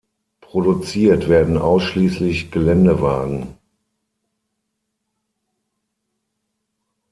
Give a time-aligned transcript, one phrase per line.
[0.41, 3.49] Produziert werden ausschließlich Geländewagen.